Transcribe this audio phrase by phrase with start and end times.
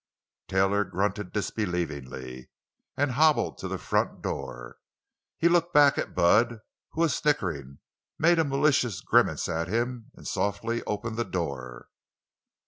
[0.47, 2.49] Taylor grunted disbelievingly,
[2.97, 4.77] and hobbled to the front door.
[5.37, 6.57] He looked back at Bud,
[6.93, 7.77] who was snickering,
[8.17, 11.87] made a malicious grimace at him, and softly opened the door.